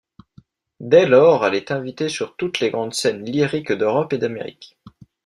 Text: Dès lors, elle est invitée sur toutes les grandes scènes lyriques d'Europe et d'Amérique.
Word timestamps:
Dès 0.79 1.05
lors, 1.05 1.45
elle 1.45 1.53
est 1.53 1.69
invitée 1.69 2.09
sur 2.09 2.35
toutes 2.35 2.59
les 2.59 2.71
grandes 2.71 2.95
scènes 2.95 3.23
lyriques 3.23 3.71
d'Europe 3.71 4.13
et 4.13 4.17
d'Amérique. 4.17 4.75